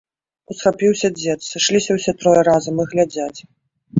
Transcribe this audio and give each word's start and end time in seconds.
Усхапіўся 0.53 1.09
дзед, 1.19 1.39
сышліся 1.49 1.91
ўсе 1.97 2.15
трое 2.23 2.41
разам 2.49 2.83
і 2.85 2.89
глядзяць. 2.95 3.39